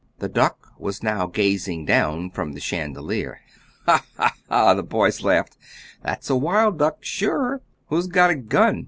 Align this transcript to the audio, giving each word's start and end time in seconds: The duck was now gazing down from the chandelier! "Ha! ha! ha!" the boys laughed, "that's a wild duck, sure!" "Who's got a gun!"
The 0.17 0.27
duck 0.27 0.73
was 0.79 1.03
now 1.03 1.27
gazing 1.27 1.85
down 1.85 2.31
from 2.31 2.53
the 2.53 2.59
chandelier! 2.59 3.41
"Ha! 3.85 4.03
ha! 4.17 4.33
ha!" 4.49 4.73
the 4.73 4.81
boys 4.81 5.21
laughed, 5.23 5.57
"that's 6.01 6.27
a 6.27 6.35
wild 6.35 6.79
duck, 6.79 6.97
sure!" 7.05 7.61
"Who's 7.89 8.07
got 8.07 8.31
a 8.31 8.35
gun!" 8.35 8.79